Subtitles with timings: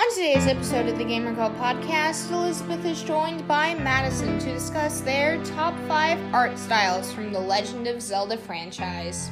[0.00, 5.02] On today's episode of the Gamer Girl podcast, Elizabeth is joined by Madison to discuss
[5.02, 9.28] their top 5 art styles from the Legend of Zelda franchise.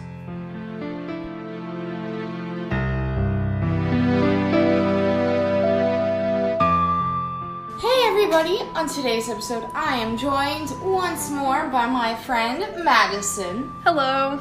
[7.80, 8.58] Hey everybody!
[8.74, 13.72] On today's episode, I am joined once more by my friend Madison.
[13.84, 14.38] Hello.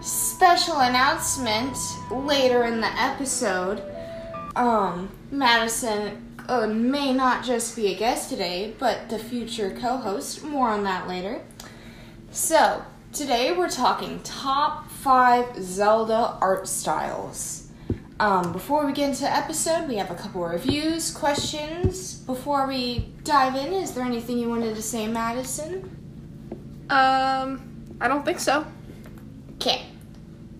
[0.00, 1.78] Special announcement
[2.10, 3.93] later in the episode.
[4.56, 10.44] Um, Madison uh, may not just be a guest today, but the future co host.
[10.44, 11.42] More on that later.
[12.30, 17.68] So, today we're talking top five Zelda art styles.
[18.20, 22.14] Um, before we get into the episode, we have a couple of reviews, questions.
[22.14, 25.82] Before we dive in, is there anything you wanted to say, Madison?
[26.90, 28.64] Um, I don't think so.
[29.56, 29.86] Okay.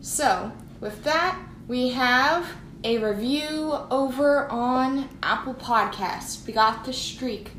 [0.01, 0.51] So,
[0.81, 2.47] with that, we have
[2.85, 6.47] a review over on Apple Podcasts.
[6.47, 7.53] We got the streak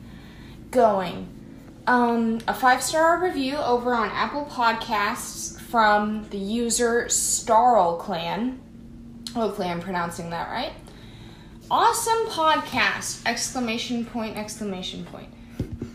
[0.70, 1.28] going.
[1.88, 8.62] Um, a five star review over on Apple Podcasts from the user Starl Clan.
[9.34, 10.74] Hopefully, I'm pronouncing that right.
[11.70, 13.26] Awesome podcast!
[13.26, 14.38] Exclamation point!
[14.38, 15.30] Exclamation point!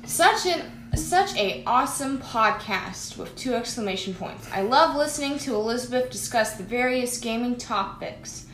[0.04, 4.48] Such an such a awesome podcast with two exclamation points.
[4.52, 8.46] I love listening to Elizabeth discuss the various gaming topics.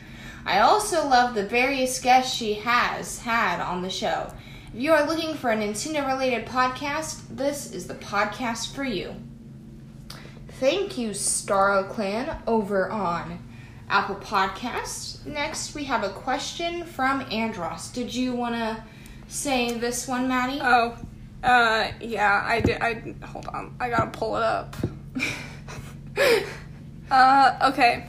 [0.47, 4.31] I also love the various guests she has had on the show.
[4.73, 9.13] If you are looking for a Nintendo related podcast, this is the podcast for you.
[10.47, 13.39] Thank you, Starro Clan, over on
[13.89, 15.25] Apple Podcasts.
[15.25, 17.89] Next, we have a question from Andros.
[17.89, 18.81] Did you want to
[19.27, 20.61] say this one, Maddie?
[20.63, 20.97] Oh,
[21.43, 22.81] uh, yeah, I did.
[22.81, 23.75] I hold on.
[23.81, 24.77] I gotta pull it up.
[27.11, 28.07] uh, okay.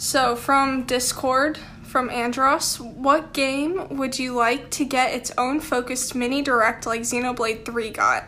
[0.00, 6.14] So from Discord, from Andros, what game would you like to get its own focused
[6.14, 8.24] mini direct like Xenoblade Three got?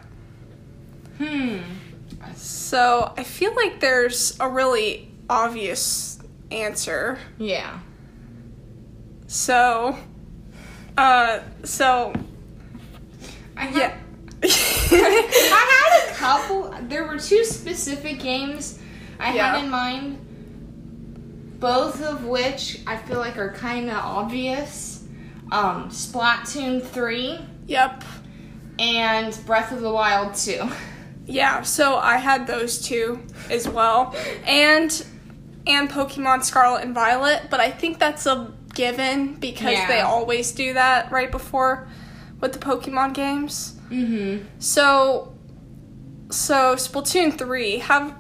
[1.17, 1.61] Hmm.
[2.35, 6.19] So I feel like there's a really obvious
[6.51, 7.19] answer.
[7.39, 7.79] Yeah.
[9.27, 9.97] So,
[10.99, 12.13] uh, so
[13.57, 13.97] I have, yeah.
[14.45, 16.75] I had a couple.
[16.83, 18.79] There were two specific games
[19.19, 19.55] I Yeah.
[19.55, 20.22] had in mind,
[21.63, 25.05] both of which I feel like are kind of obvious.
[25.53, 28.03] Um, Splatoon 3 yep.
[28.81, 30.69] and Breath of the Wild 2.
[31.25, 34.15] Yeah, so I had those two as well.
[34.45, 35.07] And
[35.65, 39.87] and Pokemon Scarlet and Violet, but I think that's a given because Yeah.
[39.87, 41.87] they always do that right before
[42.41, 43.77] with the Pokemon games.
[43.89, 44.47] Mm-hmm.
[44.59, 45.33] So
[46.31, 48.17] so Splatoon 3 have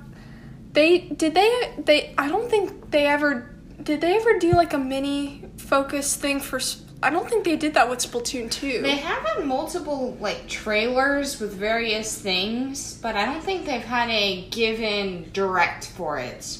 [0.72, 3.50] they did they they I don't think they ever
[3.82, 6.60] did they ever do like a mini focus thing for
[7.02, 8.80] I don't think they did that with Splatoon 2.
[8.82, 14.08] They have had multiple like trailers with various things, but I don't think they've had
[14.08, 16.58] a given direct for it.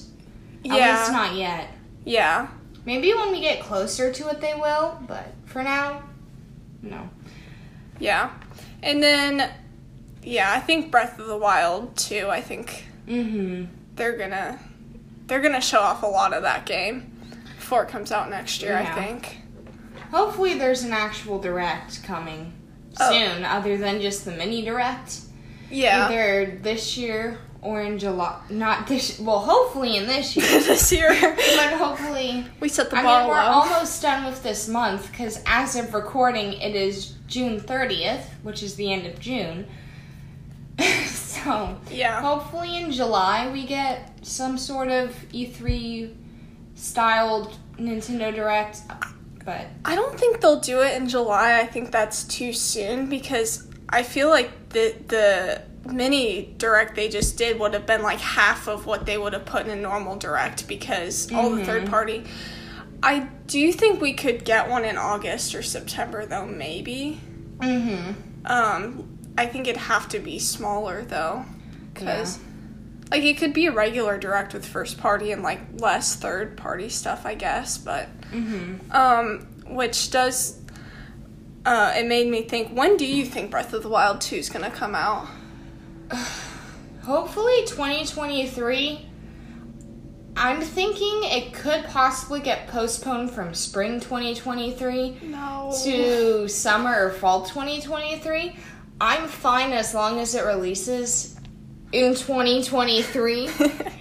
[0.65, 0.75] Yeah.
[0.75, 1.69] At least not yet.
[2.05, 2.49] yeah.
[2.85, 4.99] Maybe when we get closer to it, they will.
[5.07, 6.03] But for now,
[6.83, 7.09] no.
[8.01, 8.33] Yeah.
[8.83, 9.49] And then
[10.25, 12.27] yeah, I think Breath of the Wild too.
[12.29, 13.65] I think Mm-hmm.
[13.95, 14.59] they're gonna
[15.33, 17.11] they're gonna show off a lot of that game
[17.57, 18.95] before it comes out next year, Yeah.
[18.95, 19.39] I think.
[20.11, 22.53] Hopefully, there's an actual direct coming
[23.01, 23.11] Oh.
[23.11, 25.21] soon, other than just the mini direct.
[25.71, 26.05] Yeah.
[26.09, 28.41] Either this year or in July.
[28.51, 29.19] Not this.
[29.19, 31.09] Well, hopefully in this year, this year.
[31.57, 32.45] but hopefully.
[32.61, 33.49] we set the I bar mean, we're low.
[33.53, 38.75] almost done with this month because as of recording, it is June 30th, which is
[38.77, 39.67] the end of June.
[41.07, 42.21] so, yeah.
[42.21, 46.15] hopefully in July we get some sort of E3
[46.75, 48.81] styled Nintendo Direct.
[49.45, 51.59] But I don't think they'll do it in July.
[51.59, 57.37] I think that's too soon because I feel like the the mini direct they just
[57.37, 60.17] did would have been like half of what they would have put in a normal
[60.17, 62.25] direct because all the third party.
[63.03, 67.21] I do think we could get one in August or September though, maybe.
[67.59, 68.13] mm-hmm.
[68.45, 71.45] Um, I think it'd have to be smaller though,
[71.93, 72.45] because Yeah.
[73.13, 76.89] Like it could be a regular direct with first party and like less third party
[76.89, 77.79] stuff, I guess.
[77.79, 78.91] But Mm-hmm.
[78.93, 80.59] um, which does
[81.67, 82.71] uh, it made me think.
[82.77, 85.29] When do you think Breath of the Wild two is gonna come out?
[87.05, 89.07] Hopefully 2023.
[90.35, 95.75] I'm thinking it could possibly get postponed from spring 2023 No.
[95.85, 98.57] to summer or fall 2023.
[99.01, 101.32] I'm fine as long as it releases
[101.93, 103.49] in 2023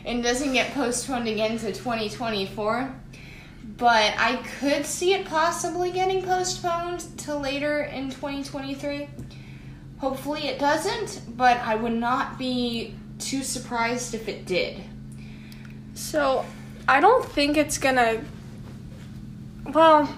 [0.06, 2.94] and doesn't get postponed again to 2024.
[3.78, 9.08] but I could see it possibly getting postponed to later in 2023.
[9.98, 14.84] Hopefully it doesn't, but I would not be too surprised if it did.
[15.96, 16.46] So,
[16.88, 18.22] I don't think it's gonna.
[19.66, 20.14] Well,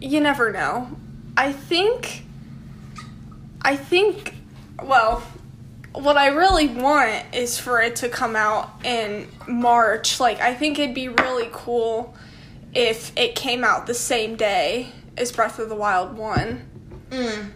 [0.00, 0.88] you never know.
[1.36, 2.24] I think.
[3.62, 4.34] I think.
[4.82, 5.22] Well,
[5.92, 10.20] what I really want is for it to come out in March.
[10.20, 12.14] Like, I think it'd be really cool
[12.74, 16.68] if it came out the same day as Breath of the Wild 1.
[17.10, 17.50] Mm.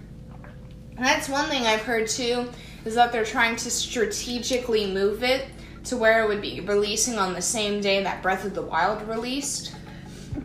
[0.99, 2.49] That's one thing I've heard too,
[2.85, 5.47] is that they're trying to strategically move it
[5.85, 9.07] to where it would be releasing on the same day that Breath of the Wild
[9.09, 9.75] released.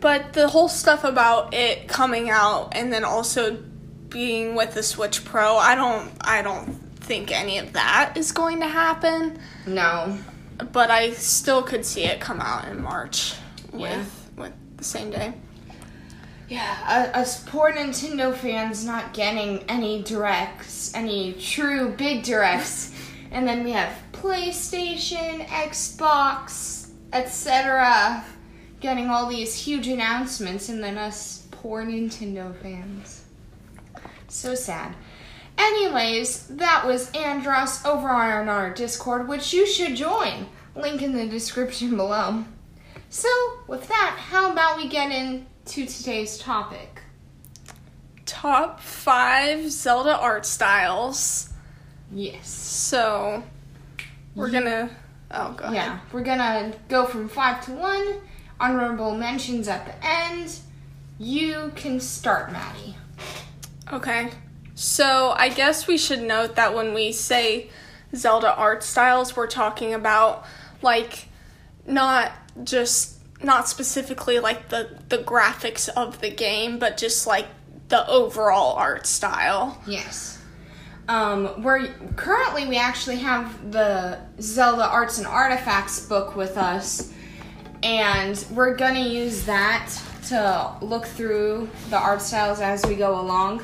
[0.00, 3.56] But the whole stuff about it coming out and then also
[4.08, 8.60] being with the Switch Pro, I don't I don't think any of that is going
[8.60, 9.38] to happen.
[9.66, 10.18] No.
[10.72, 13.34] But I still could see it come out in March
[13.72, 14.04] with Yeah.
[14.36, 15.32] with the same day.
[16.48, 22.92] Yeah, us poor Nintendo fans not getting any directs, any true big directs.
[23.30, 28.24] And then we have PlayStation, Xbox, etc.
[28.80, 33.24] getting all these huge announcements, and then us poor Nintendo fans.
[34.28, 34.94] So sad.
[35.58, 40.46] Anyways, that was Andros over on our Discord, which you should join.
[40.76, 42.44] Link in the description below.
[43.10, 43.28] So,
[43.66, 47.02] with that, how about we get into today's topic?
[48.24, 51.50] Top 5 Zelda art styles.
[52.12, 52.48] Yes.
[52.48, 53.42] So,
[54.34, 54.90] we're to
[55.30, 55.74] Oh, go ahead.
[55.74, 58.20] Yeah, we're gonna go from five to one.
[58.60, 60.58] Honorable mentions at the end.
[61.18, 62.96] You can start, Maddie.
[63.92, 64.30] Okay.
[64.78, 67.68] So I guess we should note that when we say
[68.14, 70.44] Zelda art styles, we're talking about
[70.82, 71.26] like
[71.84, 72.30] not
[72.62, 77.48] just not specifically like the the graphics of the game, but just like
[77.88, 79.82] the overall art style.
[79.84, 80.40] Yes.
[81.08, 87.12] Um, we're currently we actually have the Zelda Arts and Artifacts book with us,
[87.82, 89.90] and we're gonna use that
[90.28, 93.60] to look through the art styles as we go along.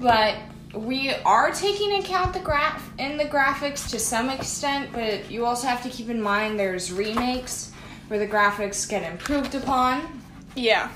[0.00, 0.36] But
[0.74, 5.66] we are taking account the graph in the graphics to some extent, but you also
[5.66, 7.72] have to keep in mind there's remakes
[8.08, 10.22] where the graphics get improved upon.
[10.54, 10.90] Yeah.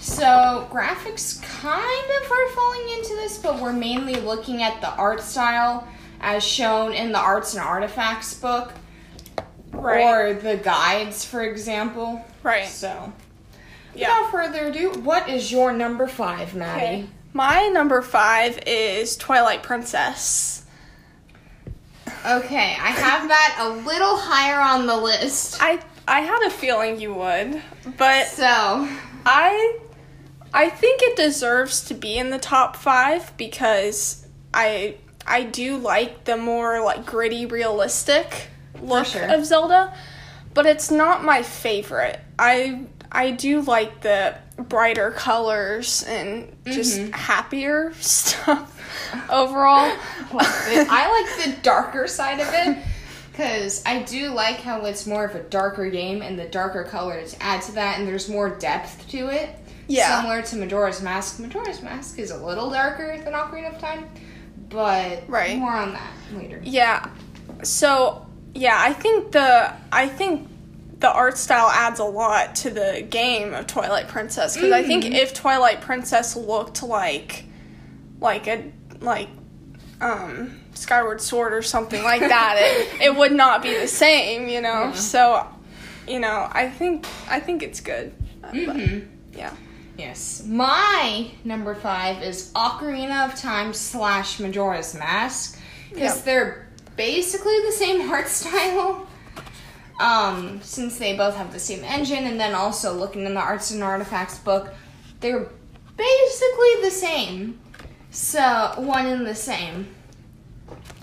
[0.00, 5.20] So graphics kind of are falling into this, but we're mainly looking at the art
[5.20, 5.86] style
[6.20, 8.72] as shown in the Arts and Artifacts book
[9.72, 10.02] Right.
[10.02, 12.24] or the guides, for example.
[12.42, 12.66] right.
[12.68, 13.12] So,
[13.94, 14.08] Yeah.
[14.08, 16.80] without further ado, what is your number five, Maddie?
[16.84, 17.06] Okay.
[17.36, 20.64] My number 5 is Twilight Princess.
[22.24, 25.58] Okay, I have that a little higher on the list.
[25.60, 27.60] I I had a feeling you would,
[27.98, 28.88] but So,
[29.26, 29.78] I
[30.54, 34.96] I think it deserves to be in the top five because I
[35.26, 38.48] I do like the more like gritty, realistic
[38.80, 39.30] look sure.
[39.30, 39.94] of Zelda,
[40.54, 42.18] but it's not my favorite.
[42.38, 47.12] I I do like the brighter colors and just mm-hmm.
[47.12, 48.72] happier stuff
[49.30, 49.92] overall.
[50.32, 52.78] I like the darker side of it
[53.30, 57.36] because I do like how it's more of a darker game and the darker colors
[57.40, 59.50] add to that, and there's more depth to it.
[59.88, 60.20] Yeah.
[60.20, 61.38] Similar to Majora's Mask.
[61.38, 64.08] Majora's Mask is a little darker than Ocarina of Time,
[64.68, 65.58] but Right.
[65.58, 66.60] more on that later.
[66.64, 67.08] Yeah.
[67.62, 70.48] So yeah, I think the I think
[70.98, 75.04] the art style adds a lot to the game of Twilight Princess because I think
[75.04, 77.44] if Twilight Princess looked like
[78.20, 79.28] like a like
[80.00, 84.60] um Skyward Sword or something like that, it it would not be the same, you
[84.60, 84.68] know.
[84.84, 84.92] Yeah.
[84.92, 85.46] So,
[86.08, 88.14] you know, I think I think it's good.
[88.42, 88.76] Uh, but,
[89.36, 89.54] yeah.
[89.98, 90.44] Yes.
[90.46, 95.58] My number five is Ocarina of Time slash Majora's Mask.
[95.90, 96.24] Because Yep.
[96.26, 99.06] they're basically the same art style.
[99.98, 103.70] Um, since they both have the same engine, and then also looking in the Arts
[103.70, 104.74] and Artifacts book,
[105.20, 105.48] they're
[105.96, 107.58] basically the same.
[108.10, 109.88] So, one and the same.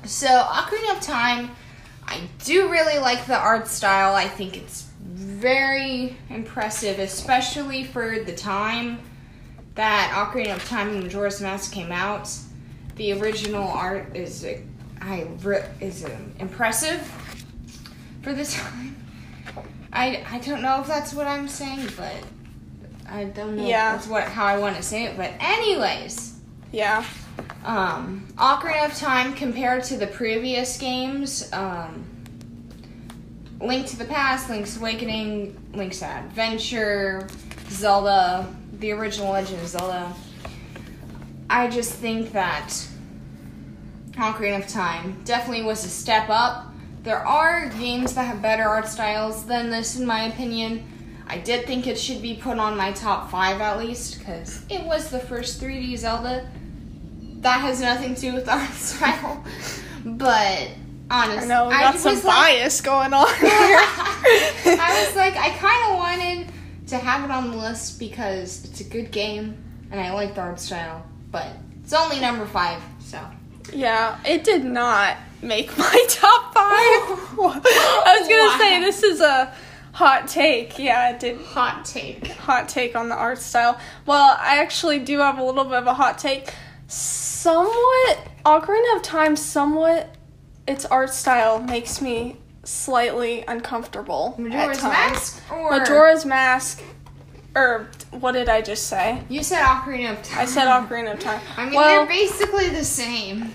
[0.06, 1.52] So, Ocarina of Time,
[2.06, 4.14] I do really like the art style.
[4.14, 9.00] I think it's very impressive, especially for the time
[9.76, 12.30] that Ocarina of Time and Majora's Mask came out.
[12.96, 14.46] The original art is,
[15.02, 15.28] I
[15.82, 16.06] is
[16.40, 17.12] impressive
[18.24, 18.96] for the time.
[19.92, 22.16] I, I don't know if that's what I'm saying, but
[23.08, 23.92] I don't know Yeah.
[23.92, 25.16] that's what how I want to say it.
[25.18, 26.40] But anyways,
[26.72, 27.04] Yeah.
[27.64, 32.06] um, Ocarina of Time compared to the previous games, um,
[33.62, 37.28] Link to the Past, Link's Awakening, Link's Adventure,
[37.70, 38.48] Zelda,
[38.80, 40.14] the original Legend of Zelda,
[41.50, 42.74] I just think that
[44.14, 46.73] Ocarina of Time definitely was a step up.
[47.04, 50.88] There are games that have better art styles than this, in my opinion.
[51.28, 54.84] I did think it should be put on my top five at least, because it
[54.86, 56.48] was the first 3D Zelda.
[57.42, 59.44] That has nothing to do with art style.
[60.06, 60.70] But
[61.12, 63.50] honestly, I know we got some was like- bias going on here.
[63.52, 66.54] I was like, I kind of wanted
[66.88, 69.58] to have it on the list because it's a good game
[69.92, 71.48] and I like the art style, but
[71.84, 73.20] it's only number five, so.
[73.74, 76.64] Yeah, it did not make my top five.
[77.40, 79.54] I was gonna say this is a
[79.94, 80.78] hot take.
[80.78, 81.40] Yeah, it did.
[81.42, 82.28] Hot take.
[82.28, 83.80] Hot take on the art style.
[84.06, 86.54] Well, I actually do have a little bit of a hot take.
[86.88, 90.16] Somewhat, Ocarina of Time, somewhat,
[90.68, 94.94] its art style makes me slightly uncomfortable Majora's at times.
[95.14, 96.82] Mask or Majora's Mask,
[97.56, 99.22] or what did I just say?
[99.30, 100.40] You said Ocarina of Time.
[100.40, 101.42] I said Ocarina of Time.
[101.58, 103.54] I mean, well, they're basically the same.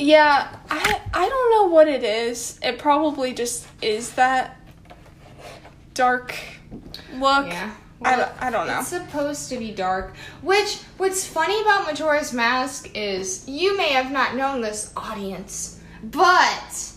[0.00, 2.58] Yeah, I I don't know what it is.
[2.62, 4.58] It probably just is that
[5.92, 6.34] dark
[7.14, 7.46] look.
[7.46, 7.74] Yeah.
[8.02, 8.78] I don't, I don't know.
[8.78, 10.16] It's supposed to be dark.
[10.40, 16.92] Which, what's funny about Majora's Mask is you may have not known this, audience, but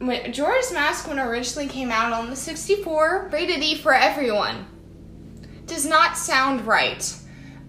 [0.00, 4.64] Majora's Mask, when originally came out on the 64, rated E for everyone,
[5.66, 7.14] does not sound right.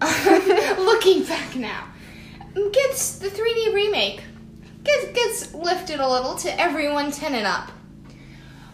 [0.78, 1.88] Looking back now,
[2.54, 4.22] gets the 3D remake
[4.88, 7.70] gets gets lifted a little to everyone 10 and up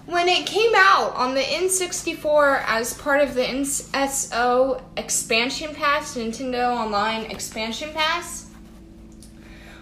[0.06, 6.76] when it came out on the N64 as part of the NSO expansion pass, Nintendo
[6.76, 8.50] Online expansion pass,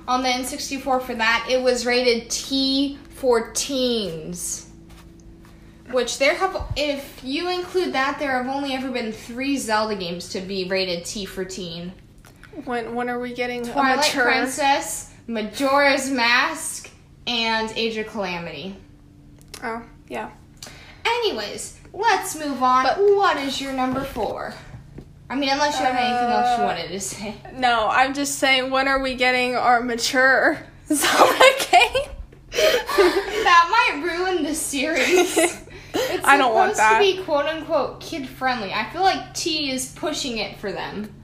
[0.07, 4.69] on the N64 for that, it was rated T for teens.
[5.91, 10.29] Which there have, if you include that, there have only ever been three Zelda games
[10.31, 11.93] to be rated T for teen.
[12.65, 14.25] When when are we getting a Twilight mature?
[14.25, 16.91] Princess, Majora's Mask,
[17.27, 18.77] and Age of Calamity.
[19.63, 20.31] Oh yeah.
[21.05, 22.85] Anyways, let's move on.
[22.85, 24.55] But- what is your number four?
[25.31, 27.35] I mean, unless you have anything else you Uh, wanted to say.
[27.55, 28.71] No, I'm just saying.
[28.71, 32.11] When are we getting our mature Zelda game?
[32.51, 35.39] that might ruin the series.
[35.95, 36.71] It's I don't want it.
[36.71, 37.05] It's supposed that.
[37.07, 38.73] to be quote unquote kid friendly.
[38.73, 41.15] I feel like T is pushing it for them.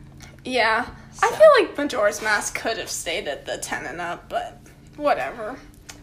[0.45, 0.87] Yeah,
[1.23, 4.61] I feel like Majora's Mask could have stayed at the ten and up, but
[4.97, 5.57] whatever.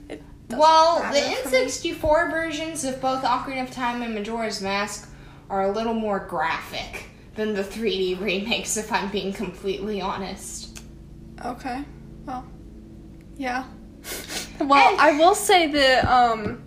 [0.09, 1.57] It Well, the matter for me.
[1.65, 5.09] N64 versions of both Ocarina of Time and Majora's Mask
[5.49, 7.05] are a little more graphic
[7.35, 10.81] than the 3D remakes, if I'm being completely honest.
[11.43, 11.83] Okay.
[12.25, 12.45] Well,
[13.37, 13.65] yeah.
[14.61, 16.63] well, I will say that, um,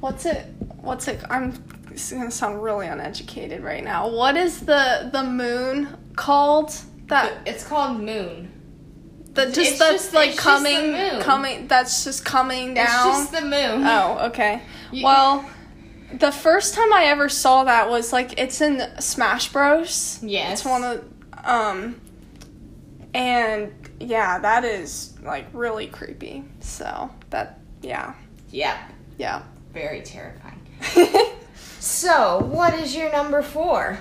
[0.00, 0.46] what's it?
[0.80, 1.20] What's it?
[1.30, 1.52] I'm.
[2.10, 4.08] Gonna sound really uneducated right now.
[4.08, 6.74] What is the the moon called?
[7.12, 8.50] That It's called Moon.
[9.34, 11.66] the just it's that's just- like it's just the coming coming.
[11.68, 12.84] That's just coming down.
[13.08, 13.86] It's just the moon.
[13.86, 14.62] Oh, okay.
[14.90, 15.48] You- well,
[16.12, 20.18] the first time I ever saw that was like it's in Smash Bros.
[20.22, 20.60] Yes.
[20.60, 21.04] It's one of
[21.44, 22.00] um
[23.14, 26.44] and yeah, that is like really creepy.
[26.60, 28.14] So, that yeah.
[28.50, 28.76] Yep.
[29.18, 29.42] Yeah.
[29.72, 30.60] Very terrifying.
[31.84, 33.98] So, what is your number four?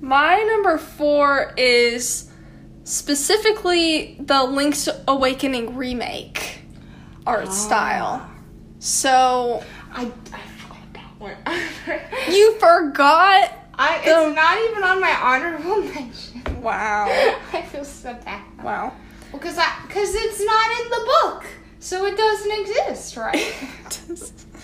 [0.00, 2.29] My number 4 is
[2.90, 6.60] specifically the Link's Awakening remake
[7.26, 7.50] art Ah.
[7.50, 8.30] style.
[8.80, 11.36] So, I, I forgot that one.
[12.34, 13.52] you forgot?
[13.78, 16.62] I, it's the- not even on my honorable mention.
[16.62, 17.06] Wow.
[17.52, 18.42] I feel so bad.
[18.62, 18.92] Wow.
[19.32, 21.46] Because I, because it's not in the book,
[21.78, 23.54] so it doesn't exist, right?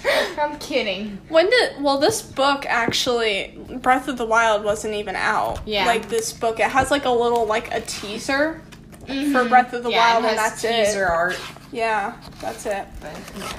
[0.38, 1.18] I'm kidding.
[1.28, 5.60] When did well this book actually Breath of the Wild wasn't even out.
[5.66, 5.86] Yeah.
[5.86, 8.62] Like this book it has like a little like a teaser
[9.06, 9.48] for Mhm.
[9.48, 10.86] Breath of the Yeah, Wild and that's it.
[10.86, 11.38] teaser art.
[11.72, 12.86] Yeah, that's it.
[13.00, 13.52] But, yeah.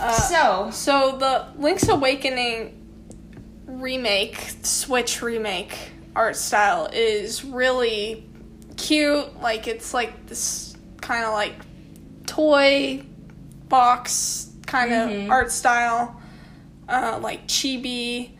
[0.00, 2.80] Uh, so, so the Link's Awakening
[3.66, 5.76] remake, Switch remake
[6.16, 8.26] art style is really
[8.76, 9.40] cute.
[9.40, 11.54] Like it's like this kind of like
[12.26, 13.04] toy
[13.68, 15.24] box kind Mhm.
[15.26, 16.20] of art style,
[16.88, 18.30] uh, like chibi.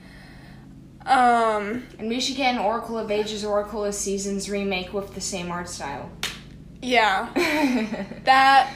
[1.07, 5.21] Um, and we should get an Oracle of Ages, Oracle of Seasons remake with the
[5.21, 6.09] same art style.
[6.81, 7.29] yeah,
[8.25, 8.71] that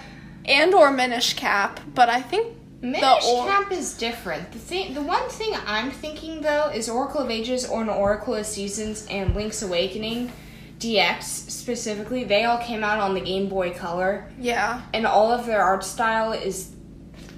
[0.46, 4.52] and or Minish Cap, but I think Minish or- Cap is different.
[4.52, 8.34] The thing, the one thing I'm thinking though is Oracle of Ages or an Oracle
[8.34, 10.30] of Seasons and Link's Awakening,
[10.78, 12.24] DX specifically.
[12.24, 15.82] They all came out on the Game Boy Color, yeah, and all of their art
[15.84, 16.68] style is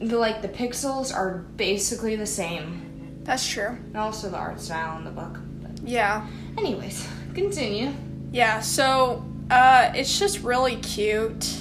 [0.00, 3.68] the like the pixels are basically the same, that's true.
[3.68, 5.38] and also the art style in the book.
[5.62, 6.26] But Yeah.
[6.58, 7.92] anyways, continue.
[8.32, 11.54] Yeah, so uh, it's just really cute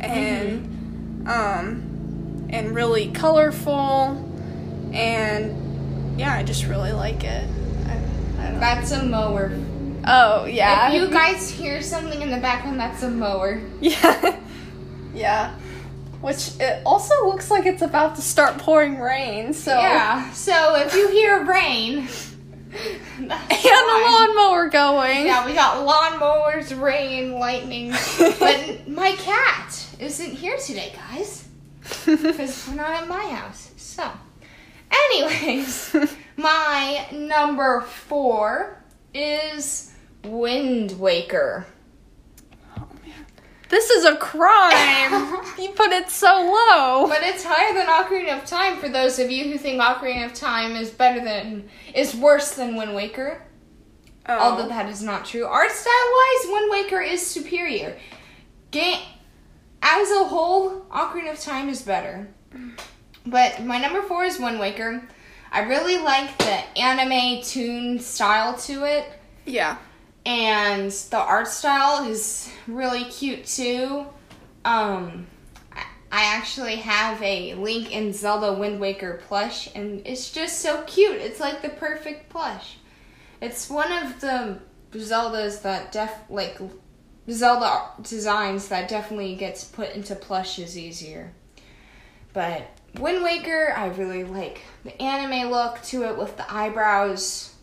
[0.00, 4.20] and um and really colorful
[4.92, 7.48] and yeah, I just really like it.
[7.86, 9.52] I, I That's a mower.
[10.06, 10.88] Oh yeah.
[10.92, 13.60] If you guys hear something in the background, that's a mower.
[13.80, 14.36] Yeah.
[15.14, 15.54] yeah.
[16.24, 20.30] Which it also looks like it's about to start pouring rain, so Yeah.
[20.32, 22.08] So if you hear rain,
[23.18, 25.26] And a lawnmower going.
[25.26, 27.92] Yeah, we got lawnmowers, rain, lightning.
[28.40, 31.46] but my cat isn't here today, guys.
[32.06, 33.70] Because we're not at my house.
[33.76, 34.10] So,
[34.90, 35.94] anyways,
[36.38, 39.92] my number four is
[40.24, 41.66] Wind Waker.
[43.74, 45.42] This is a crime.
[45.58, 47.08] you put it so low.
[47.08, 50.32] But it's higher than Ocarina of Time for those of you who think Ocarina of
[50.32, 53.42] Time is better than is worse than Wind Waker.
[54.26, 54.38] Oh.
[54.38, 55.44] Although that is not true.
[55.44, 57.98] Art style wise, Wind Waker is superior.
[58.70, 59.00] Game
[59.82, 62.28] as a whole, Ocarina of Time is better.
[63.26, 65.02] But my number four is Wind Waker.
[65.50, 69.10] I really like the anime toon style to it.
[69.44, 69.78] yeah.
[70.26, 74.06] And the art style is really cute too.
[74.64, 75.26] Um
[75.72, 75.84] I-
[76.36, 81.16] actually have a Link and Zelda Wind Waker plush and it's just so cute.
[81.20, 82.76] It's like the perfect plush.
[83.40, 84.60] It's one of the
[84.92, 86.58] Zeldas that def like
[87.30, 91.32] Zelda designs that definitely gets put into plushes easier.
[92.32, 97.54] But Wind Waker, I really like the anime look to it with the eyebrows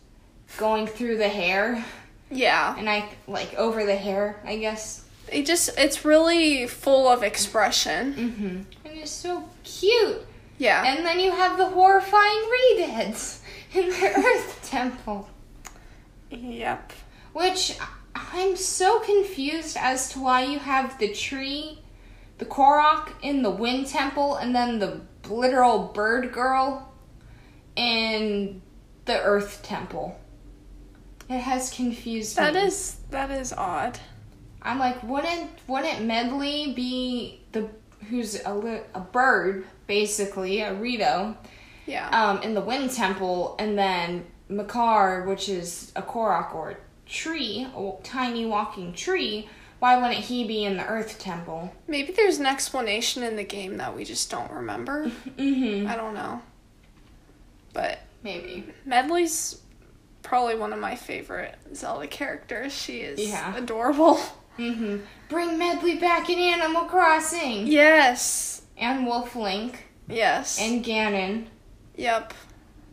[0.58, 1.84] going through the hair
[2.32, 2.74] Yeah.
[2.78, 5.04] and I like over the hair, I guess.
[5.30, 8.14] It just it's really full of expression.
[8.14, 8.46] Mm-hmm.
[8.84, 10.26] And it's so cute.
[10.58, 10.84] Yeah.
[10.84, 12.42] And then you have the horrifying
[12.76, 13.40] redeads
[13.74, 15.28] in the Earth Temple,
[16.30, 16.92] yep.
[17.32, 17.76] which
[18.14, 21.80] I'm so confused as to why you have the tree,
[22.38, 26.92] the Korok in the Wind Temple, and then the literal bird girl
[27.76, 28.60] in
[29.06, 30.18] the Earth Temple.
[31.28, 32.60] It has confused That me.
[32.60, 33.98] is that is odd.
[34.62, 37.68] I'm like, wouldn't wouldn't Medli be the
[38.08, 41.36] who's a, li- a bird basically a Rito
[41.86, 42.08] Yeah.
[42.10, 46.76] um, in the Wind Temple, and then Makar, which is a Korok or a
[47.08, 49.48] tree, a tiny walking tree.
[49.78, 51.72] Why wouldn't he be in the Earth Temple?
[51.88, 55.10] Maybe there's an explanation in the game that we just don't remember.
[55.36, 55.88] Mm-hmm.
[55.88, 56.40] I don't know.
[57.72, 58.64] But Maybe.
[58.86, 59.60] Medli's
[60.22, 62.72] probably one of my favorite Zelda characters.
[62.74, 63.56] She is Yeah.
[63.56, 64.18] adorable.
[64.58, 64.98] Mm-hmm.
[65.30, 67.66] Bring Medli back in Animal Crossing.
[67.66, 68.60] Yes.
[68.76, 70.58] And Wolf Link Yes.
[70.60, 71.46] and Ganon
[71.96, 72.34] yep.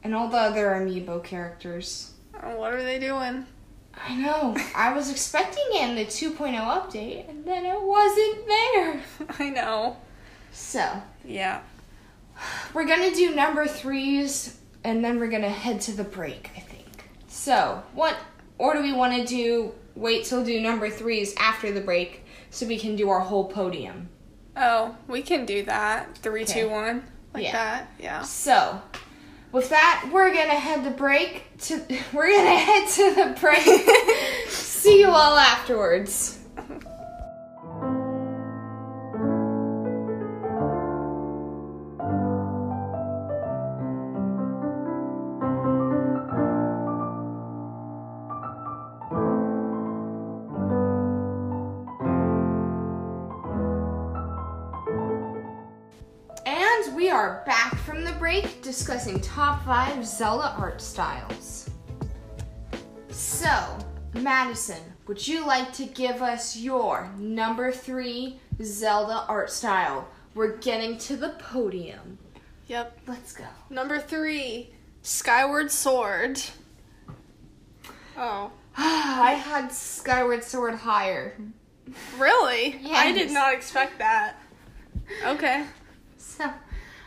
[0.01, 2.13] and all the other amiibo characters.
[2.33, 3.45] Uh, What are they doing?
[4.07, 4.55] I know.
[4.73, 9.01] I was expecting it in the 2.0 update, and then it wasn't there.
[9.39, 9.97] I know.
[10.53, 10.89] So,
[11.25, 11.59] Yeah.
[12.73, 16.51] we're gonna do number threes, and then we're gonna head to the break.
[17.29, 18.17] So, what,
[18.57, 22.65] or do we want to do, wait till do number threes after the break so
[22.65, 24.09] we can do our whole podium?
[24.57, 26.17] Oh, we can do that.
[26.17, 26.61] Three, Okay.
[26.63, 27.51] two, one, like Yeah.
[27.51, 27.91] that.
[27.99, 28.21] Yeah.
[28.23, 28.81] So,
[29.51, 31.81] with that, we're gonna head the break to,
[32.13, 34.49] we're gonna head to the break.
[34.49, 36.39] See you all afterwards.
[58.89, 61.69] Discussing top five Zelda art styles.
[63.10, 63.78] So,
[64.15, 70.08] Madison, would you like to give us your number three Zelda art style?
[70.34, 72.17] We're getting to the podium.
[72.65, 72.97] Yep.
[73.06, 73.43] Let's go.
[73.69, 74.71] Number three,
[75.04, 76.41] Skyward Sword.
[78.17, 78.52] Oh.
[78.75, 81.38] I had Skyward Sword higher.
[82.17, 82.82] Really?
[82.89, 84.38] I did not expect that.
[85.23, 85.67] Okay.
[86.17, 86.52] So,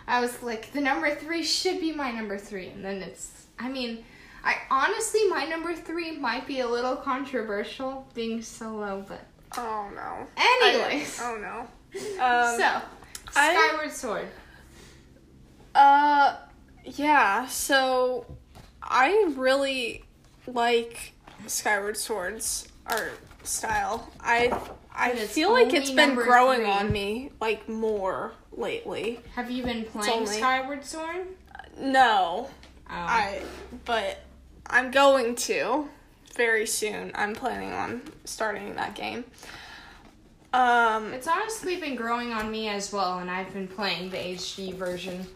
[0.06, 2.68] I was like, the number three should be my number three.
[2.68, 4.04] And then it's, I mean,
[4.44, 9.20] I honestly, my number three might be a little controversial being so low, but
[9.56, 10.26] Oh no.
[10.36, 11.20] Anyways.
[11.20, 11.68] I- oh no.
[12.22, 12.80] Um, so,
[13.36, 14.28] I- Skyward Sword.
[15.74, 16.36] Uh,
[16.84, 17.46] yeah.
[17.46, 18.26] So,
[18.82, 20.04] I really
[20.46, 21.12] like
[21.46, 24.10] Skyward Sword's art style.
[24.20, 24.58] I
[24.94, 26.70] I feel like it's been growing three.
[26.70, 29.20] on me like more lately.
[29.34, 31.26] Have you been playing only- Skyward Sword?
[31.78, 32.50] No,
[32.88, 32.94] Oh.
[32.94, 33.42] I
[33.84, 34.18] but
[34.66, 35.88] I'm going to.
[36.34, 37.12] very soon.
[37.14, 39.24] I'm planning on starting that game.
[40.54, 44.72] Um, It's honestly been growing on me as well, and I've been playing the HD
[44.74, 45.26] version.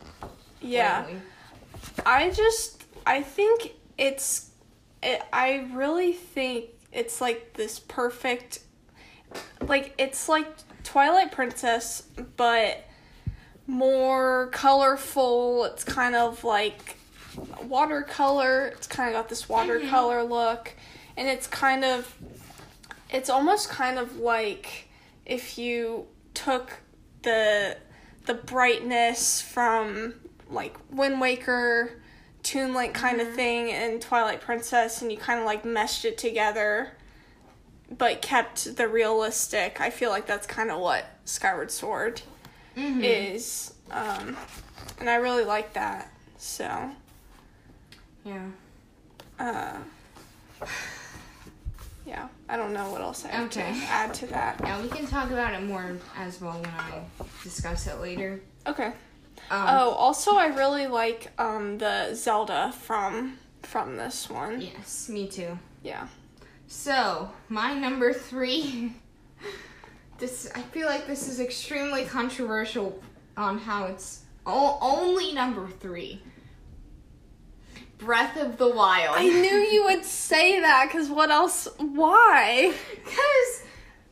[0.61, 1.01] yeah.
[1.07, 1.21] lately.
[2.05, 4.51] I just I think it's
[5.03, 8.61] it, I really think it's like this perfect
[9.61, 10.47] like it's like
[10.85, 12.03] Twilight Princess
[12.37, 12.85] but
[13.67, 15.65] more colorful.
[15.65, 16.97] It's kind of like
[17.65, 18.67] watercolor.
[18.69, 20.33] It's kind of got this watercolor mm-hmm.
[20.33, 20.75] look
[21.17, 22.15] and it's kind of
[23.11, 24.89] it's almost kind of like
[25.25, 26.81] if you took
[27.23, 27.77] the
[28.27, 30.15] the brightness from
[30.51, 32.01] like Wind Waker,
[32.43, 33.37] Toon Link kind of mm-hmm.
[33.37, 36.96] thing, and Twilight Princess, and you kind of like meshed it together,
[37.91, 39.81] but kept the realistic.
[39.81, 42.23] I feel like that's kind of what Skyward Sword
[42.77, 43.03] Mhm.
[43.03, 44.37] is, um,
[44.99, 46.11] and I really like that.
[46.39, 46.91] So,
[48.25, 48.47] Yeah.
[49.39, 49.79] uh,
[52.05, 53.73] yeah, I don't know what else I have Okay.
[53.73, 54.61] to add to that.
[54.63, 57.03] Yeah, we can talk about it more as well when I
[57.43, 58.41] discuss it later.
[58.67, 58.93] Okay.
[59.51, 64.61] Um, Oh, also I really like um the Zelda from from this one.
[64.61, 65.59] Yes, me too.
[65.83, 66.07] Yeah.
[66.67, 68.93] So, my number three.
[70.19, 73.03] This I feel like this is extremely controversial
[73.37, 76.23] on how it's o- only number three.
[77.99, 79.15] Breath of the Wild.
[79.19, 82.73] I knew you would say that cuz what else why?
[83.05, 83.63] Because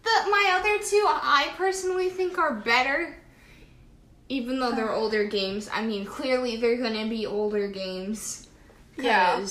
[0.02, 3.16] the my other two, I personally think are better.
[4.28, 5.00] Even though they're uh.
[5.00, 8.48] older games, I mean, clearly they're gonna be older games.
[8.98, 9.42] Yeah.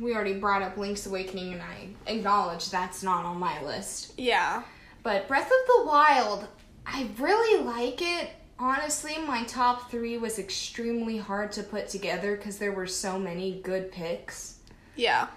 [0.00, 4.14] We already brought up Link's Awakening, and I acknowledge that's not on my list.
[4.16, 4.62] Yeah.
[5.02, 6.48] But Breath of the Wild,
[6.86, 8.30] I really like it.
[8.58, 13.60] Honestly, my top three was extremely hard to put together because there were so many
[13.60, 14.58] good picks.
[14.96, 15.28] Yeah.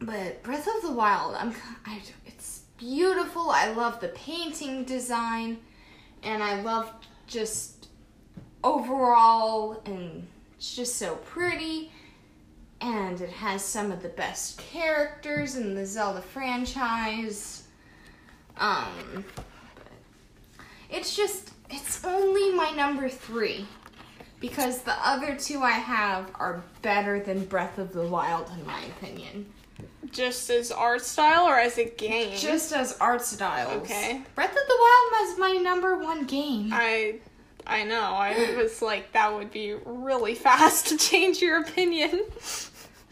[0.00, 1.54] But Breath of the Wild, I'm
[1.86, 3.50] I, it's beautiful.
[3.50, 5.58] I love the painting design
[6.22, 6.92] and I love
[7.26, 7.88] just
[8.64, 11.90] overall and it's just so pretty
[12.82, 17.64] and it has some of the best characters in the Zelda franchise.
[18.56, 19.24] Um
[20.90, 23.66] it's just it's only my number 3
[24.40, 28.82] because the other two I have are better than Breath of the Wild in my
[28.96, 29.46] opinion.
[30.10, 32.36] Just as art style or as a game?
[32.36, 33.70] Just as art style.
[33.78, 34.20] Okay.
[34.34, 36.70] Breath of the Wild was my number one game.
[36.72, 37.20] I
[37.66, 38.02] I know.
[38.02, 42.24] I was like that would be really fast to change your opinion.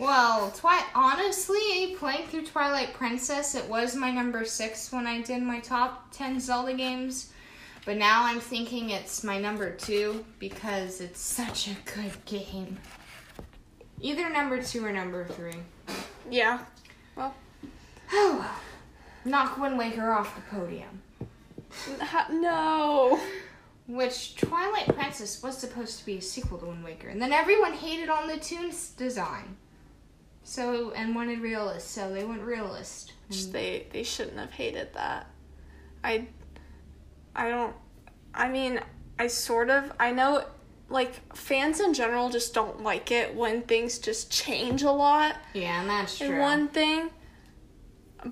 [0.01, 5.43] Well, twi- honestly, playing through Twilight Princess, it was my number six when I did
[5.43, 7.31] my top 10 Zelda games.
[7.85, 12.79] But now I'm thinking it's my number two because it's such a good game.
[14.01, 15.57] Either number two or number three.
[16.31, 16.61] Yeah.
[17.19, 18.57] Oh well.
[19.27, 21.03] Knock Wind Waker off the podium.
[22.31, 23.21] No.
[23.87, 27.75] Which Twilight Princess was supposed to be a sequel to Wind Waker, and then everyone
[27.75, 29.57] hated on the toons design.
[30.43, 33.13] So and wanted realist, so they went realist.
[33.31, 35.27] Just they they shouldn't have hated that.
[36.03, 36.27] I
[37.37, 37.75] I don't
[38.35, 38.81] I mean,
[39.19, 40.45] I sort of I know
[40.89, 45.81] like fans in general just don't like it when things just change a lot Yeah,
[45.83, 46.41] and that's true.
[46.41, 47.11] one thing.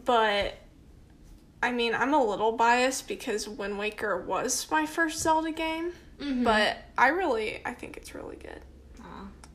[0.04, 0.54] But
[1.62, 6.42] I mean, I'm a little biased because Wind Waker was my first Zelda game, Mhm.
[6.44, 8.60] but I really I think it's really good.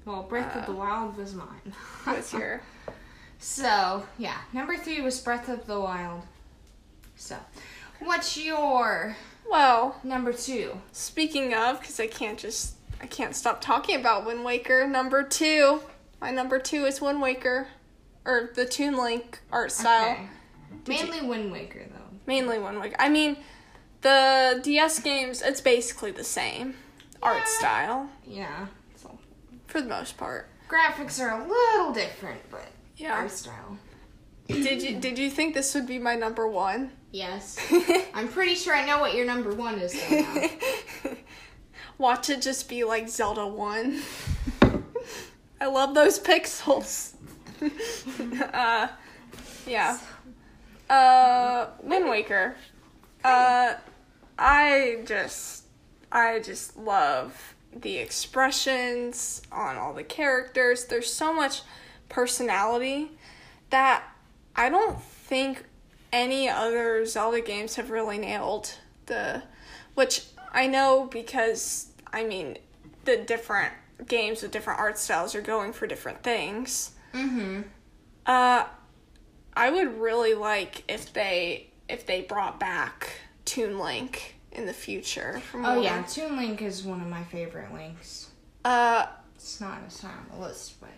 [0.05, 1.73] Uh, well, Breath of the Wild was mine.
[2.03, 2.61] What's your
[3.39, 6.21] So yeah, number three was Breath of the Wild.
[7.15, 7.37] So,
[7.99, 9.15] what's your
[9.49, 10.79] Well, number two?
[10.91, 14.87] Speaking of, because I can't just I can't stop talking about Wind Waker.
[14.87, 15.81] Number two,
[16.19, 17.67] my number two is Wind Waker,
[18.25, 20.13] or the Toon Link art style.
[20.13, 20.27] Okay.
[20.87, 22.17] Mainly Wind Waker though.
[22.25, 22.95] Mainly Wind Waker.
[22.97, 23.37] I mean,
[24.01, 26.75] the DS games it's basically the same
[27.21, 28.67] art style Yeah.
[29.73, 30.49] For the most part.
[30.69, 33.13] graphics are a little different, but Yeah.
[33.15, 33.79] art style.
[34.47, 36.91] did you did you think this would be my number one?
[37.11, 37.57] Yes.
[38.13, 40.47] I'm pretty sure I know what your number one is though now.
[41.97, 44.01] Watch it just be like Zelda 1.
[45.61, 47.13] I love those pixels.
[48.53, 48.87] uh,
[49.65, 49.97] yeah.
[50.87, 52.55] Uh, Wind Waker.
[53.23, 53.73] Uh,
[54.37, 55.63] I just,
[56.11, 60.85] I just love the expressions on all the characters.
[60.85, 61.61] There's so much
[62.09, 63.11] personality
[63.69, 64.03] that
[64.55, 65.63] I don't think
[66.11, 68.75] any other Zelda games have really nailed
[69.07, 69.43] the
[69.95, 72.57] which I know because I mean
[73.05, 73.73] the different
[74.07, 76.91] games with different art styles are going for different things.
[77.13, 77.61] Mm-hmm.
[78.25, 78.65] Uh
[79.55, 83.09] I would really like if they if they brought back
[83.45, 85.41] Toon Link in the future.
[85.51, 88.29] From Oh yeah, Toon Link is one of my favorite links.
[88.65, 90.89] Uh, It's not it's not on the list, but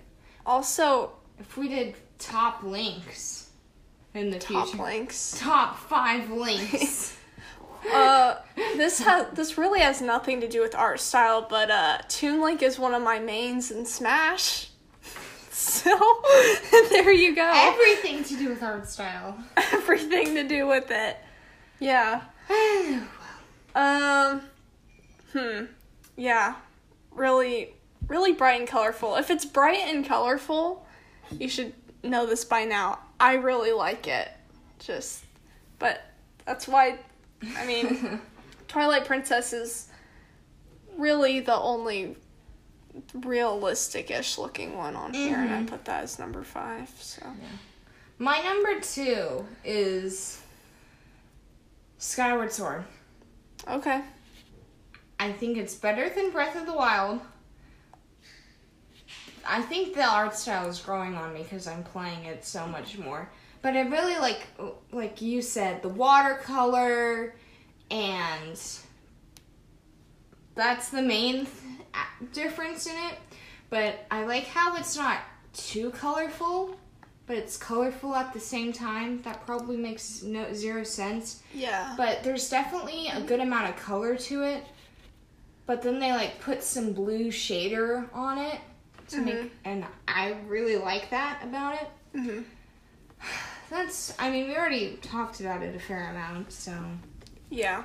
[0.45, 3.49] also if we did top links
[4.13, 5.35] in the top future, links.
[5.39, 7.17] top five links.
[7.93, 8.37] Uh,
[8.77, 12.63] this has this really has nothing to do with art style, but uh, Toon Link
[12.63, 14.69] is one of my mains in Smash.
[15.51, 15.95] So
[16.89, 17.49] there you go.
[17.55, 19.37] Everything to do with art style.
[19.71, 21.15] Everything to do with it.
[21.79, 22.21] Yeah.
[23.75, 24.41] Um.
[25.33, 25.65] Hmm.
[26.15, 26.55] Yeah.
[27.11, 27.73] Really,
[28.07, 29.15] really bright and colorful.
[29.17, 30.85] If it's bright and colorful,
[31.31, 32.99] you should know this by now.
[33.19, 34.29] I really like it.
[34.79, 35.23] Just,
[35.79, 36.01] but
[36.45, 36.99] that's why.
[37.57, 38.19] I mean,
[38.67, 39.88] Twilight Princess is
[40.97, 42.15] really the only
[43.13, 45.67] realistic-ish looking one on here, and I Mhm.
[45.67, 46.89] put that as number five.
[46.99, 47.21] So.
[48.17, 50.41] My number two is
[51.97, 52.85] Skyward Sword.
[53.67, 54.01] Okay.
[55.19, 57.21] I think it's better than Breath of the Wild.
[59.47, 62.97] I think the art style is growing on me because I'm playing it so much
[62.97, 63.29] more.
[63.61, 64.47] But I really like,
[64.91, 67.35] like you said, the watercolor,
[67.89, 68.59] and
[70.55, 73.17] that's the main th- difference in it.
[73.69, 75.19] But I like how it's not
[75.53, 76.75] too colorful,
[77.27, 79.21] but it's colorful at the same time.
[79.23, 81.41] That probably makes no zero sense.
[81.53, 81.93] Yeah.
[81.97, 84.63] But there's definitely a good amount of color to it.
[85.65, 88.59] But then they like put some blue shader on it
[89.09, 91.88] to make, and I really like that about it.
[92.13, 92.41] hmm
[93.69, 96.71] That's, I mean, we already talked about it a fair amount, so.
[97.49, 97.81] Yeah.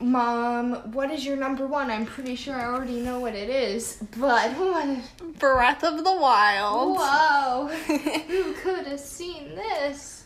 [0.00, 1.90] Mom, what is your number one?
[1.90, 5.38] I'm pretty sure I already know what it is, but what?
[5.38, 6.96] Breath of the Wild.
[6.96, 7.04] Whoa!
[7.98, 10.24] Who could have seen this?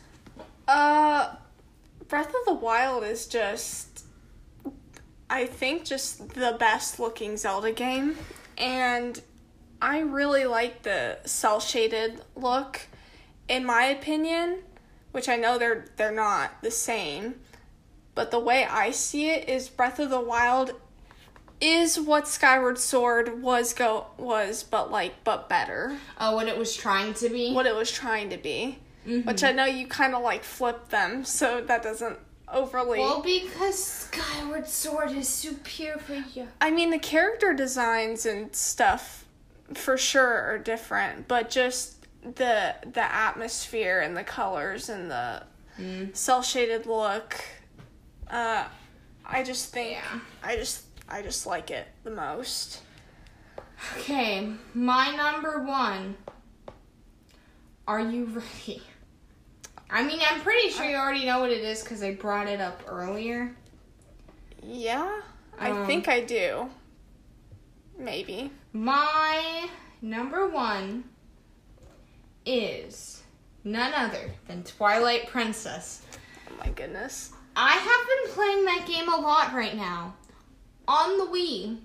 [0.67, 1.35] Uh,
[2.09, 4.05] Breath of the Wild is just,
[5.29, 8.17] I think, just the best looking Zelda game.
[8.57, 9.21] And
[9.81, 12.81] I really like the cel shaded look.
[13.49, 14.59] In my opinion,
[15.13, 17.37] which I know they're they're not the same,
[18.15, 20.73] but the way I see it is Breath of the Wild
[21.61, 25.97] is what Skyward Sword was go was, but like but better.
[26.19, 27.53] Oh, what it was trying to be?
[27.53, 28.79] What it was trying to be.
[29.07, 29.25] Mhm.
[29.27, 32.19] Which I know you kind of like flip them, so that doesn't
[32.53, 33.01] overly.
[33.01, 36.49] Well, because Skyward Sword is superior.
[36.61, 39.25] I mean, the character designs and stuff
[39.75, 45.43] for sure are different, but just the the atmosphere and the colors and the
[45.79, 46.15] Mm.
[46.17, 47.37] cel shaded look.
[48.29, 48.65] Uh,
[49.25, 50.19] I just think Yeah.
[50.43, 52.83] I just I just like it the most.
[53.99, 56.17] Okay, my number one.
[57.87, 58.83] Are you ready?
[59.91, 62.61] I mean, I'm pretty sure you already know what it is because I brought it
[62.61, 63.55] up earlier.
[64.63, 65.23] Yeah,
[65.59, 66.69] I Um, think I do.
[67.97, 68.51] Maybe.
[68.75, 69.69] My
[70.03, 71.05] number one
[72.45, 73.23] is
[73.65, 76.03] none other than Twilight Princess.
[76.51, 77.33] Oh my goodness.
[77.57, 80.15] I have been playing that game a lot right now
[80.89, 81.79] on the Wii,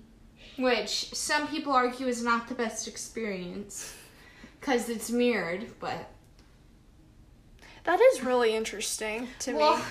[0.58, 3.94] which some people argue is not the best experience
[4.60, 6.10] because it's mirrored, but
[7.84, 9.82] That is really interesting to well, me.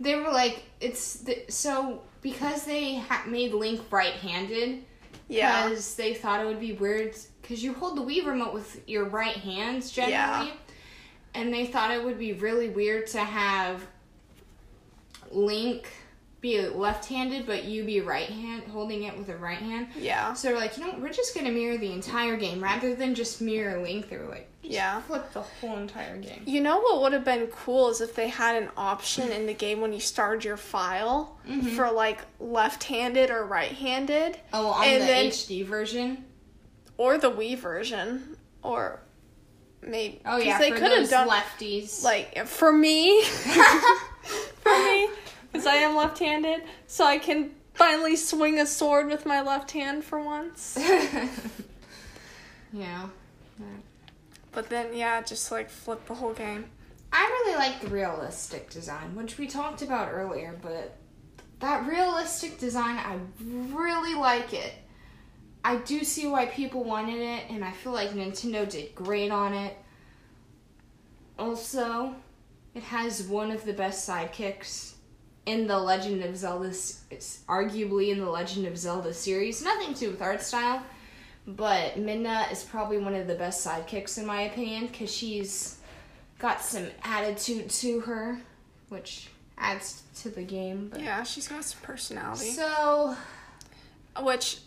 [0.00, 4.82] they were like it's the, so because they ha- made Link right-handed
[5.28, 5.68] Yeah.
[5.68, 9.04] because they thought it would be weird because you hold the Wii remote with your
[9.04, 10.52] right hands generally, Yeah.
[11.34, 13.82] and they thought it would be really weird to have
[15.30, 15.88] Link
[16.46, 19.88] be left-handed but you be right hand holding it with a right hand.
[19.96, 20.32] Yeah.
[20.34, 23.14] So they're like, you know, what, we're just gonna mirror the entire game rather than
[23.14, 24.08] just mirror Link.
[24.08, 25.00] They were like, Yeah.
[25.02, 26.42] flip the whole entire game.
[26.46, 29.54] You know what would have been cool is if they had an option in the
[29.54, 31.68] game when you started your file Mm-hmm.
[31.76, 36.24] for like left-handed or right-handed, Oh, on And the then- HD version.
[36.98, 39.00] or the Wii version, or
[39.82, 40.20] maybe.
[40.26, 42.02] Oh yeah, they could have done lefties.
[42.02, 45.08] like for me, for me,
[45.56, 50.04] because I am left-handed, so I can finally swing a sword with my left hand
[50.04, 50.76] for once.
[52.72, 53.08] yeah.
[54.52, 56.66] But then, yeah, just like flip the whole game.
[57.10, 60.98] I really like the realistic design, which we talked about earlier, but
[61.60, 64.74] that realistic design, I really like it.
[65.64, 69.54] I do see why people wanted it, and I feel like Nintendo did great on
[69.54, 69.74] it.
[71.38, 72.14] Also,
[72.74, 74.95] it has one of the best sidekicks
[75.46, 79.62] in the Legend of Zelda, it's arguably in the Legend of Zelda series.
[79.62, 80.82] Nothing to do with art style,
[81.46, 85.78] but Midna is probably one of the best sidekicks in my opinion because she's
[86.38, 88.40] got some attitude to her,
[88.88, 90.88] which adds to the game.
[90.90, 92.50] But Yeah, she's got some personality.
[92.50, 93.16] so
[94.20, 94.58] Which,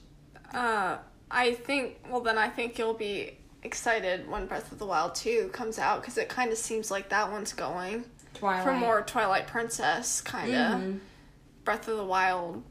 [0.54, 0.98] uh,
[1.30, 2.00] I think.
[2.10, 6.02] Well, then I think you'll be excited when Breath of the Wild two comes out
[6.02, 8.06] because it kind of seems like that one's going
[8.40, 11.00] Twilight for more Twilight Princess kind of Mhm.
[11.64, 12.64] Breath of the Wild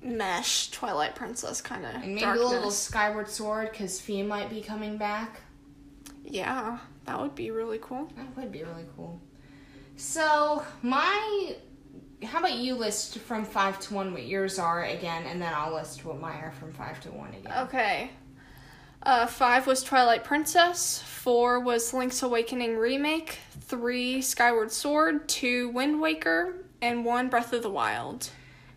[0.00, 2.46] mesh Twilight Princess kind of and maybe darkness.
[2.46, 5.40] a little Skyward Sword because Fi might be coming back.
[6.24, 8.10] Yeah, that would be really cool.
[8.16, 9.20] That would be really cool.
[9.96, 11.56] So my,
[12.22, 15.74] how about you list from five to one what yours are again, and then I'll
[15.74, 17.52] list what mine are from five to one again.
[17.64, 18.10] Okay.
[19.02, 21.02] Uh, five was Twilight Princess.
[21.02, 23.38] Four was Link's Awakening remake.
[23.60, 25.28] Three Skyward Sword.
[25.28, 28.30] Two Wind Waker, and one Breath of the Wild.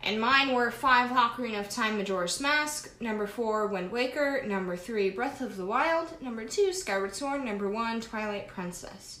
[0.04, 5.10] And mine were five Ocarina of Time Majora's Mask, number four Wind Waker, number three
[5.10, 9.20] Breath of the Wild, number two Skyward Sword, number one Twilight Princess.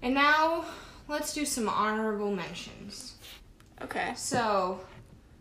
[0.00, 0.66] And now
[1.08, 3.16] let's do some honorable mentions.
[3.80, 4.12] Okay.
[4.14, 4.80] So,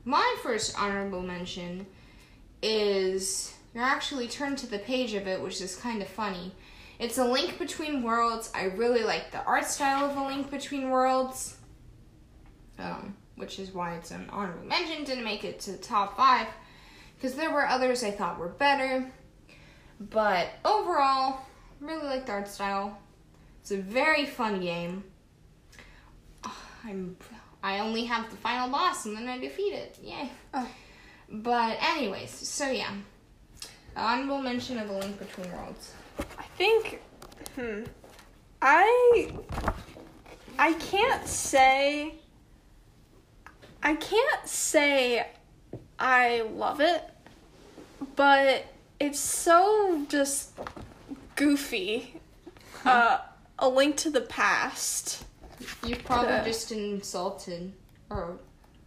[0.06, 1.86] my first honorable mention
[2.64, 6.54] is you're actually turned to the page of it, which is kind of funny.
[7.00, 8.52] It's a link between worlds.
[8.54, 11.58] I really like the art style of a link between worlds,
[12.78, 15.04] um, which is why it's an honorable mention.
[15.04, 16.48] Didn't make it to the top five
[17.16, 19.12] because there were others I thought were better.
[20.00, 21.42] But overall,
[21.80, 22.98] really like the art style.
[23.62, 25.04] It's a very fun game.
[26.84, 27.16] I'm
[27.64, 30.00] I only have the final boss and then I defeat it.
[30.02, 30.30] Yay.
[30.54, 30.68] Oh.
[31.30, 32.92] But anyways, so yeah.
[33.96, 35.94] Honorable mention of a link between worlds.
[36.38, 37.02] I think.
[37.56, 37.84] Hmm.
[38.62, 39.34] I.
[40.58, 42.16] I can't say.
[43.84, 45.28] I can't say
[45.98, 47.04] I love it,
[48.16, 48.66] but
[49.00, 50.52] it's so just
[51.36, 52.20] goofy.
[52.86, 53.20] Uh,
[53.60, 55.24] a link to the past.
[55.86, 57.74] You probably just insulted
[58.10, 58.40] or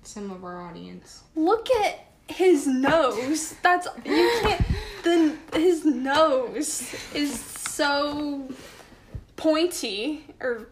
[0.03, 1.23] some of our audience.
[1.37, 3.55] Look at his nose.
[3.63, 4.65] That's you can't.
[5.03, 8.49] The his nose is so
[9.37, 10.69] pointy or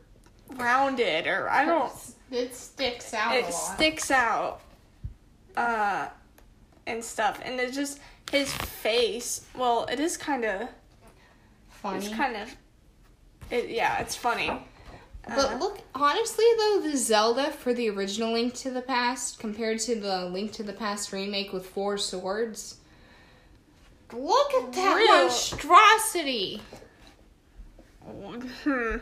[0.57, 1.93] rounded or I don't.
[2.31, 4.63] It sticks out It sticks out,
[5.55, 6.09] uh,
[6.87, 7.99] and stuff, and it just
[8.31, 9.47] his face.
[9.55, 10.69] Well, it is kind of.
[11.69, 12.07] Funny.
[12.07, 12.57] It's kind of.
[13.51, 14.51] It yeah, it's funny.
[15.27, 19.79] But Uh, look, honestly though, the Zelda for the original Link to the Past compared
[19.81, 22.77] to the Link to the Past remake with four swords.
[24.13, 26.61] Look at that Real- monstrosity.
[28.05, 28.97] hmm.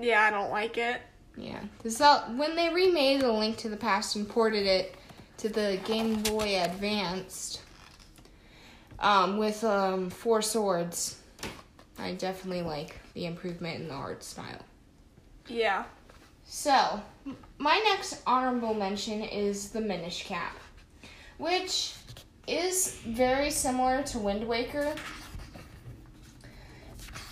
[0.00, 1.00] Yeah, I don't like it.
[1.36, 4.94] Yeah, the Zel- when they remade the Link to the Past and ported it
[5.38, 7.60] to the Game Boy Advanced,
[8.98, 11.18] um, with um four swords,
[11.98, 14.64] I definitely like the improvement in the art style.
[15.48, 15.84] Yeah.
[16.44, 17.00] So,
[17.58, 20.56] my next honorable mention is the Minish Cap,
[21.38, 21.94] which
[22.46, 24.94] is very similar to Wind Waker,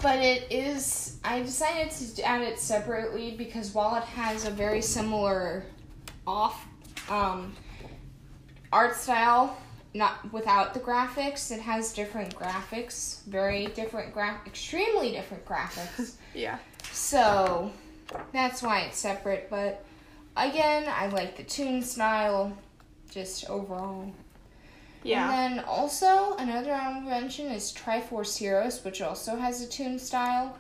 [0.03, 1.19] but it is.
[1.25, 5.65] I decided to add it separately because while it has a very similar
[6.27, 6.67] off
[7.09, 7.55] um,
[8.73, 9.57] art style,
[9.95, 16.17] not without the graphics, it has different graphics, very different graph, extremely different graphics.
[16.35, 16.59] Yeah.
[16.91, 17.71] So
[18.33, 19.49] that's why it's separate.
[19.51, 19.85] But
[20.37, 22.57] again, I like the toon style,
[23.11, 24.13] just overall.
[25.03, 25.31] Yeah.
[25.31, 30.57] And then also another honorable mention is Triforce Heroes, which also has a toon style.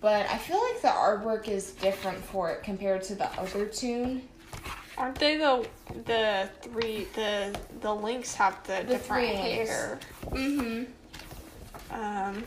[0.00, 4.22] But I feel like the artwork is different for it compared to the other toon.
[4.98, 5.66] Aren't they the
[6.04, 10.00] the three the the links have the, The different hair?
[10.26, 10.84] Mm-hmm.
[11.94, 12.44] Um.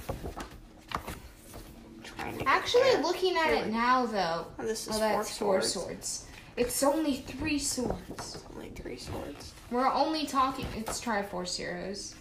[2.31, 5.73] To Actually, looking at it now, though, Oh, this is oh, four that's four swords.
[5.73, 6.25] swords.
[6.57, 8.43] It's only three swords.
[8.55, 9.53] Only three swords.
[9.71, 10.65] We're only talking.
[10.75, 12.15] It's Triforce Heroes.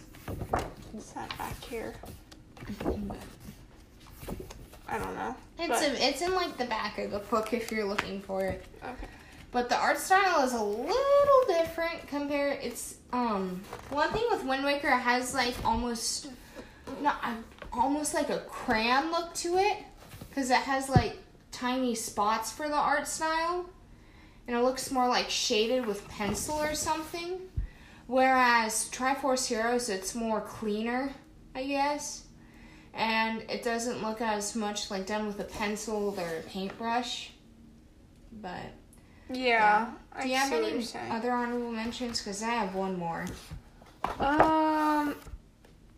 [0.91, 1.93] What's that back here?
[4.87, 5.35] I don't know.
[5.57, 8.63] It's a, it's in like the back of the book if you're looking for it.
[8.83, 9.07] Okay.
[9.51, 12.59] But the art style is a little different compared.
[12.61, 16.27] It's um one thing with Wind Waker it has like almost
[17.01, 17.23] not
[17.71, 19.77] almost like a crayon look to it
[20.35, 21.17] because it has like
[21.51, 23.69] tiny spots for the art style,
[24.47, 27.39] and it looks more like shaded with pencil or something.
[28.07, 31.13] Whereas Triforce Heroes, it's more cleaner,
[31.55, 32.25] I guess,
[32.93, 37.31] and it doesn't look as much like done with a pencil or a paintbrush.
[38.33, 38.73] But
[39.29, 39.91] Yeah.
[40.11, 42.19] I do you have any other honorable mentions?
[42.19, 43.25] Because I have one more.
[44.19, 45.15] Um,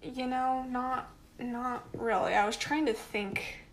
[0.01, 1.09] you know, not
[1.39, 2.33] not really.
[2.35, 3.66] I was trying to think,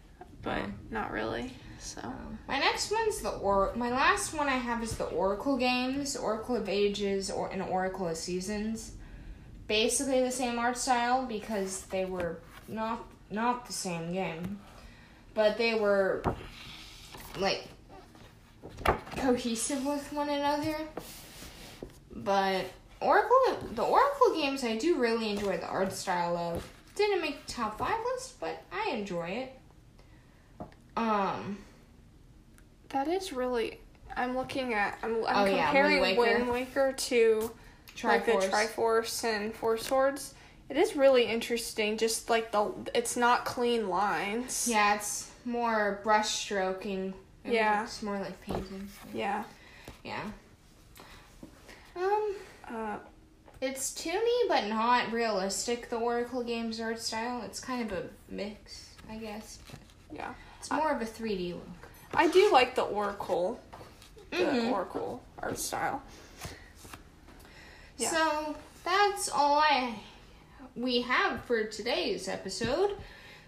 [0.44, 0.72] but oh.
[0.90, 1.52] not really.
[1.78, 2.12] So oh.
[2.46, 6.56] My next one's the or my last one I have is the Oracle games, Oracle
[6.56, 8.92] of Ages or and Oracle of Seasons.
[9.66, 12.38] Basically the same art style because they were
[12.68, 14.60] not not the same game.
[15.34, 16.22] But they were
[17.38, 17.66] like
[19.16, 20.76] cohesive with one another.
[22.14, 22.66] But
[23.00, 26.70] Oracle the Oracle games I do really enjoy the art style of.
[26.94, 29.58] Didn't make top five list, but I enjoy it.
[30.96, 31.58] Um
[32.90, 33.80] that is really.
[34.16, 34.96] I'm looking at.
[35.02, 36.86] I'm, I'm Oh, comparing Wind Wind Waker.
[36.88, 37.50] Waker, to
[38.04, 38.50] like the Triforce.
[38.50, 40.34] Triforce and Four Swords.
[40.68, 41.98] It is really interesting.
[41.98, 44.68] Just like the, it's not clean lines.
[44.70, 47.14] Yeah, it's more brush stroking.
[47.44, 47.82] Yeah.
[47.82, 48.88] It's more like painting.
[49.12, 49.42] Yeah.
[50.04, 50.22] Yeah.
[51.96, 52.34] Um,
[52.68, 52.96] Uh,
[53.60, 55.90] it's toony but not realistic.
[55.90, 57.42] The Oracle games art style.
[57.42, 59.58] It's kind of a mix, I guess.
[60.12, 60.32] yeah.
[60.64, 61.68] It's more of a 3D look.
[62.14, 63.60] I do like the Oracle,
[64.30, 64.72] the Mhm.
[64.72, 66.00] Oracle art style.
[67.98, 68.08] Yeah.
[68.10, 69.96] So that's all I
[70.74, 72.96] we have for today's episode.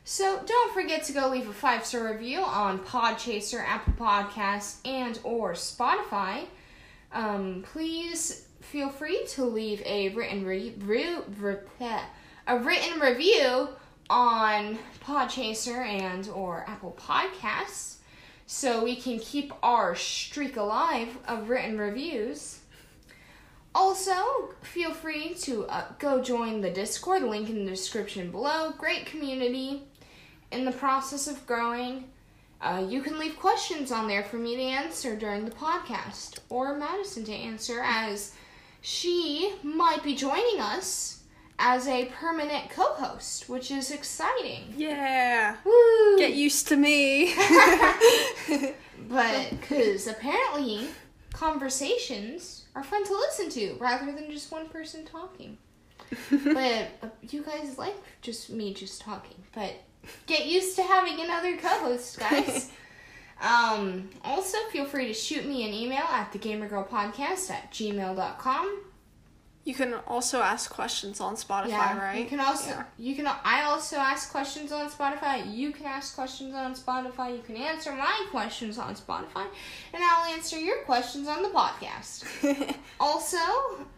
[0.05, 5.19] So don't forget to go leave a five star review on Podchaser, Apple Podcasts, and
[5.25, 6.45] or Spotify.
[7.15, 11.61] Um, please feel free to leave a written re- re- re-
[12.47, 13.71] a written review
[14.09, 17.97] on Podchaser and or Apple Podcasts
[18.47, 22.61] so we can keep our streak alive of written reviews.
[23.75, 28.73] Also, feel free to uh, go join the Discord, link in the description below.
[28.79, 29.83] Great community
[30.51, 32.05] in the process of growing.
[32.61, 36.75] Uh, you can leave questions on there for me to answer during the podcast, or
[36.79, 38.33] Madison to answer, as
[38.81, 41.16] she might be joining us
[41.59, 44.75] as a permanent co host, which is exciting.
[44.77, 45.57] Yeah.
[45.65, 46.19] Woo!
[46.19, 47.35] Get used to me.
[49.09, 50.89] But because apparently
[51.33, 55.59] conversations are fun to listen to rather than just one person talking.
[56.31, 59.37] but uh, you guys like just me just talking.
[59.55, 59.75] But
[60.27, 62.71] get used to having another co-host, guys.
[63.41, 68.81] um, also, feel free to shoot me an email at thegamergirlpodcast at gmail.com.
[69.67, 72.19] you can also ask questions on Spotify, right?
[72.21, 72.85] You can also Yeah.
[73.07, 75.35] you can I also ask questions on Spotify.
[75.61, 77.27] You can ask questions on Spotify.
[77.37, 79.47] You can answer my questions on Spotify,
[79.93, 82.17] and I'll answer your questions on the podcast.
[82.99, 83.37] Also,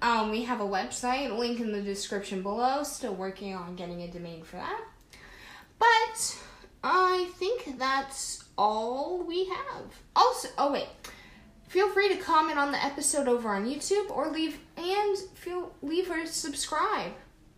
[0.02, 2.82] um, we have a website, link in the description below.
[2.82, 4.80] Still working on getting a domain for that.
[5.78, 6.16] But
[6.82, 9.84] I think that's all we have.
[10.16, 10.88] Also, oh wait.
[11.68, 16.10] Feel free to comment on the episode over on YouTube or leave and feel leave
[16.10, 17.12] or subscribe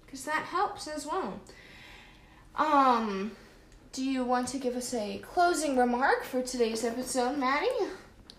[0.05, 1.41] because that helps as well.
[2.57, 3.31] Um,
[3.93, 7.69] do you want to give us a closing remark for today's episode, Maddie?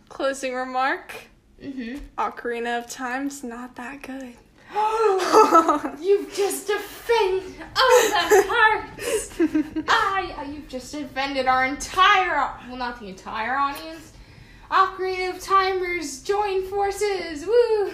[0.09, 1.13] Closing remark.
[1.63, 1.99] Mm-hmm.
[2.17, 4.33] Ocarina of Time's not that good.
[6.01, 9.39] You've just offended oh the hearts.
[9.87, 14.13] I you've just offended our entire well not the entire audience.
[14.71, 17.45] Ocarina Timers join forces.
[17.45, 17.91] Woo!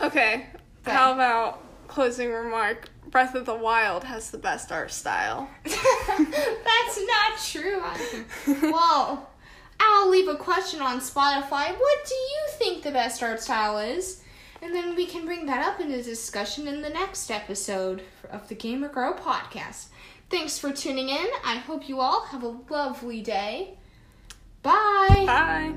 [0.00, 0.46] okay.
[0.84, 0.92] Good.
[0.94, 2.88] How about closing remark?
[3.10, 5.48] Breath of the Wild has the best art style.
[5.64, 7.82] That's not true.
[8.72, 9.30] well,
[9.78, 11.78] I'll leave a question on Spotify.
[11.78, 14.22] What do you think the best art style is?
[14.62, 18.48] And then we can bring that up in a discussion in the next episode of
[18.48, 19.86] the Gamer Girl podcast.
[20.30, 21.26] Thanks for tuning in.
[21.44, 23.78] I hope you all have a lovely day.
[24.62, 25.24] Bye.
[25.26, 25.74] Bye.